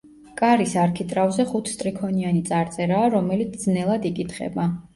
[0.39, 4.71] კარის არქიტრავზე ხუთსტრიქონიანი წარწერაა, რომელიც ძნელად იკითხება.